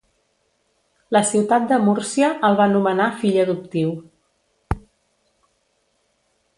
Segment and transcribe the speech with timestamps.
[1.15, 3.95] La ciutat de Múrcia el va nomenar Fill Adoptiu.